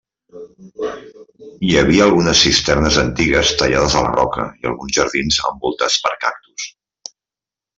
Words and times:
Hi 1.67 1.75
havia 1.81 2.07
algunes 2.09 2.41
cisternes 2.45 2.97
antigues 3.01 3.53
tallades 3.61 3.99
a 3.99 4.03
la 4.07 4.15
roca, 4.19 4.49
i 4.63 4.69
alguns 4.73 4.97
jardins 4.99 5.41
envoltats 5.51 6.01
per 6.07 6.15
cactus. 6.25 6.67